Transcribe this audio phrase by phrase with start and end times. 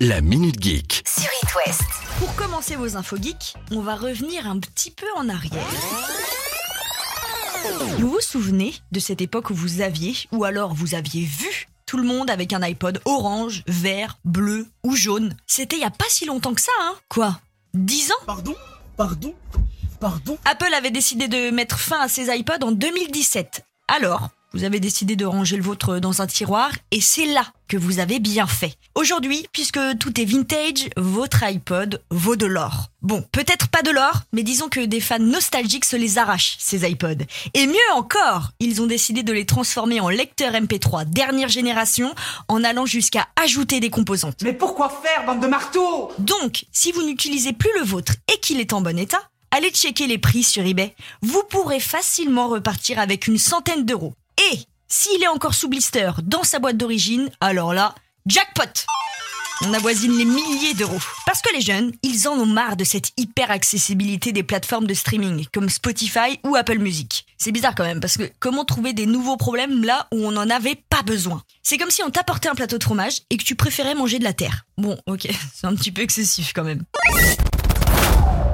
[0.00, 1.02] La Minute Geek.
[1.06, 1.82] sur It West.
[2.18, 5.66] Pour commencer vos infos geeks, on va revenir un petit peu en arrière.
[7.98, 11.96] Vous vous souvenez de cette époque où vous aviez, ou alors vous aviez vu, tout
[11.96, 15.34] le monde avec un iPod orange, vert, bleu ou jaune?
[15.46, 17.38] C'était il y a pas si longtemps que ça, hein Quoi?
[17.74, 18.24] 10 ans?
[18.26, 18.54] Pardon?
[18.96, 19.34] Pardon?
[20.00, 20.38] Pardon?
[20.44, 23.64] Apple avait décidé de mettre fin à ses iPods en 2017.
[23.88, 27.76] Alors, vous avez décidé de ranger le vôtre dans un tiroir et c'est là que
[27.76, 28.74] vous avez bien fait.
[28.96, 32.88] Aujourd'hui, puisque tout est vintage, votre iPod vaut de l'or.
[33.00, 36.88] Bon, peut-être pas de l'or, mais disons que des fans nostalgiques se les arrachent, ces
[36.88, 37.24] iPods.
[37.54, 42.12] Et mieux encore, ils ont décidé de les transformer en lecteur MP3 dernière génération
[42.48, 44.42] en allant jusqu'à ajouter des composantes.
[44.42, 46.10] Mais pourquoi faire, bande de marteaux?
[46.18, 49.22] Donc, si vous n'utilisez plus le vôtre et qu'il est en bon état,
[49.52, 50.94] allez checker les prix sur eBay.
[51.22, 54.14] Vous pourrez facilement repartir avec une centaine d'euros.
[54.40, 54.58] Et
[54.88, 57.94] s'il est encore sous blister dans sa boîte d'origine, alors là,
[58.26, 58.62] jackpot
[59.62, 60.98] On avoisine les milliers d'euros.
[61.26, 64.94] Parce que les jeunes, ils en ont marre de cette hyper accessibilité des plateformes de
[64.94, 67.26] streaming, comme Spotify ou Apple Music.
[67.36, 70.48] C'est bizarre quand même, parce que comment trouver des nouveaux problèmes là où on n'en
[70.48, 71.42] avait pas besoin?
[71.62, 74.24] C'est comme si on t'apportait un plateau de fromage et que tu préférais manger de
[74.24, 74.64] la terre.
[74.78, 76.82] Bon, ok, c'est un petit peu excessif quand même.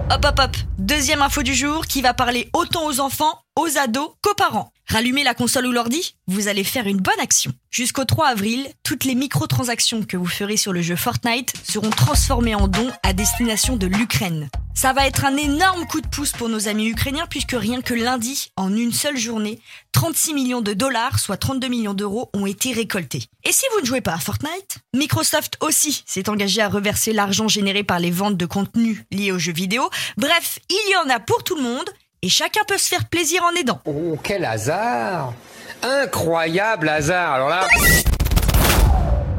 [0.09, 4.11] Hop hop hop, deuxième info du jour qui va parler autant aux enfants, aux ados
[4.23, 4.71] qu'aux parents.
[4.87, 7.51] Rallumez la console ou l'ordi, vous allez faire une bonne action.
[7.73, 12.55] Jusqu'au 3 avril, toutes les microtransactions que vous ferez sur le jeu Fortnite seront transformées
[12.55, 14.49] en dons à destination de l'Ukraine.
[14.77, 17.95] Ça va être un énorme coup de pouce pour nos amis ukrainiens puisque rien que
[17.95, 19.59] lundi, en une seule journée,
[19.93, 23.25] 36 millions de dollars, soit 32 millions d'euros, ont été récoltés.
[23.45, 27.49] Et si vous ne jouez pas à Fortnite, Microsoft aussi s'est engagé à reverser l'argent
[27.49, 29.89] généré par les ventes de contenu liés aux jeux vidéo.
[30.19, 31.89] Bref, il y en a pour tout le monde
[32.21, 33.81] et chacun peut se faire plaisir en aidant.
[33.87, 35.33] Oh, quel hasard
[35.83, 37.67] Incroyable hasard Alors là,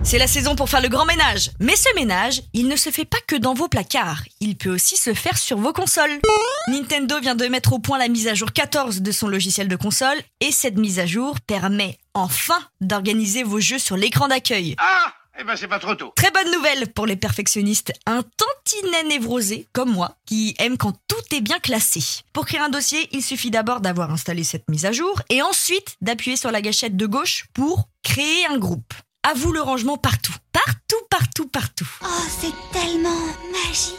[0.09, 1.51] C'est la saison pour faire le grand ménage.
[1.59, 4.23] Mais ce ménage, il ne se fait pas que dans vos placards.
[4.39, 6.21] Il peut aussi se faire sur vos consoles.
[6.69, 9.75] Nintendo vient de mettre au point la mise à jour 14 de son logiciel de
[9.75, 10.15] console.
[10.39, 14.75] Et cette mise à jour permet enfin d'organiser vos jeux sur l'écran d'accueil.
[14.77, 16.13] Ah Eh ben c'est pas trop tôt.
[16.15, 17.91] Très bonne nouvelle pour les perfectionnistes.
[18.05, 21.99] Un tantinet névrosé, comme moi, qui aime quand tout est bien classé.
[22.31, 25.97] Pour créer un dossier, il suffit d'abord d'avoir installé cette mise à jour et ensuite
[25.99, 28.93] d'appuyer sur la gâchette de gauche pour créer un groupe.
[29.29, 30.33] À vous le rangement partout.
[30.53, 31.89] Partout, partout, partout.
[32.01, 32.07] Oh,
[32.39, 33.09] c'est tellement
[33.51, 33.97] magique.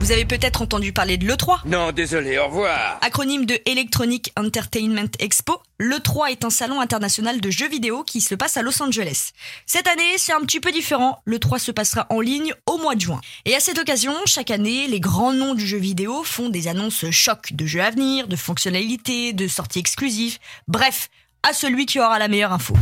[0.00, 1.58] Vous avez peut-être entendu parler de l'E3.
[1.66, 2.98] non, désolé, au revoir.
[3.02, 8.34] Acronyme de Electronic Entertainment Expo, l'E3 est un salon international de jeux vidéo qui se
[8.34, 9.32] passe à Los Angeles.
[9.66, 11.22] Cette année, c'est un petit peu différent.
[11.26, 13.20] L'E3 se passera en ligne au mois de juin.
[13.44, 17.10] Et à cette occasion, chaque année, les grands noms du jeu vidéo font des annonces
[17.10, 20.38] chocs de jeux à venir, de fonctionnalités, de sorties exclusives.
[20.66, 21.10] Bref,
[21.48, 22.74] à celui qui aura la meilleure info.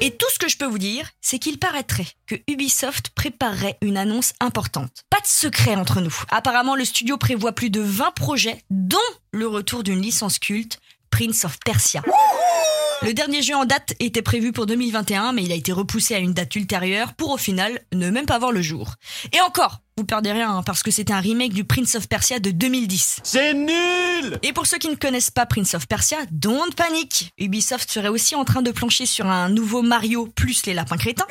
[0.00, 3.96] Et tout ce que je peux vous dire, c'est qu'il paraîtrait que Ubisoft préparerait une
[3.96, 5.04] annonce importante.
[5.10, 6.14] Pas de secret entre nous.
[6.30, 8.98] Apparemment, le studio prévoit plus de 20 projets, dont
[9.32, 10.78] le retour d'une licence culte,
[11.10, 12.02] Prince of Persia.
[13.02, 16.18] Le dernier jeu en date était prévu pour 2021, mais il a été repoussé à
[16.18, 18.94] une date ultérieure pour au final ne même pas voir le jour.
[19.32, 22.38] Et encore, vous perdez rien, hein, parce que c'était un remake du Prince of Persia
[22.38, 23.20] de 2010.
[23.22, 27.90] C'est nul Et pour ceux qui ne connaissent pas Prince of Persia, don't panique Ubisoft
[27.90, 31.26] serait aussi en train de plancher sur un nouveau Mario plus les lapins crétins.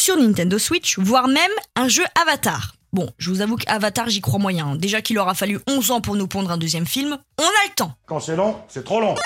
[0.00, 2.74] Sur Nintendo Switch, voire même un jeu Avatar.
[2.92, 4.76] Bon, je vous avoue qu'Avatar, j'y crois moyen.
[4.76, 7.74] Déjà qu'il aura fallu 11 ans pour nous pondre un deuxième film, on a le
[7.74, 9.16] temps Quand c'est long, c'est trop long.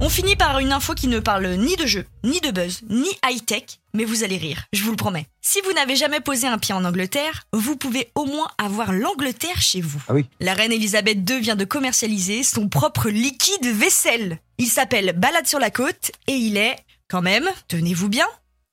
[0.00, 3.08] On finit par une info qui ne parle ni de jeu, ni de buzz, ni
[3.26, 3.64] high-tech,
[3.94, 5.26] mais vous allez rire, je vous le promets.
[5.40, 9.60] Si vous n'avez jamais posé un pied en Angleterre, vous pouvez au moins avoir l'Angleterre
[9.60, 10.00] chez vous.
[10.08, 10.24] Ah oui.
[10.38, 14.38] La reine Elisabeth II vient de commercialiser son propre liquide vaisselle.
[14.58, 16.76] Il s'appelle Balade sur la côte et il est,
[17.08, 18.26] quand même, tenez-vous bien,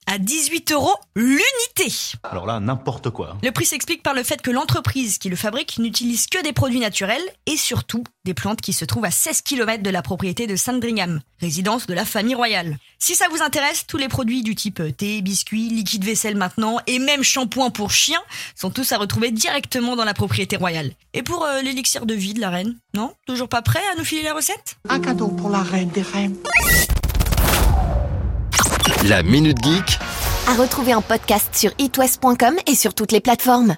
[0.08, 1.94] à 18 euros l'unité.
[2.24, 3.38] Alors là, n'importe quoi.
[3.44, 6.80] Le prix s'explique par le fait que l'entreprise qui le fabrique n'utilise que des produits
[6.80, 10.56] naturels et surtout des plantes qui se trouvent à 16 km de la propriété de
[10.56, 12.78] Sandringham, résidence de la famille royale.
[13.00, 17.00] Si ça vous intéresse, tous les produits du type thé, biscuits, liquide vaisselle maintenant et
[17.00, 18.22] même shampoing pour chiens
[18.56, 20.92] sont tous à retrouver directement dans la propriété royale.
[21.14, 23.14] Et pour euh, l'élixir de vie de la reine, non?
[23.28, 24.76] Toujours pas prêt à nous filer la recette?
[24.90, 26.36] Un cadeau pour la reine des reines.
[29.10, 30.00] La Minute Geek
[30.48, 33.76] À retrouver en podcast sur itwest.com et sur toutes les plateformes.